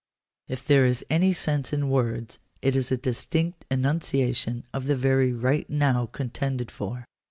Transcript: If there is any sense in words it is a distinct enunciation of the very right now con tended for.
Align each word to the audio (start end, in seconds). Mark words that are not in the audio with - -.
If 0.47 0.65
there 0.65 0.87
is 0.87 1.05
any 1.11 1.31
sense 1.31 1.71
in 1.71 1.87
words 1.87 2.39
it 2.63 2.75
is 2.75 2.91
a 2.91 2.97
distinct 2.97 3.65
enunciation 3.69 4.63
of 4.73 4.87
the 4.87 4.95
very 4.95 5.31
right 5.31 5.69
now 5.69 6.07
con 6.07 6.31
tended 6.31 6.71
for. 6.71 7.05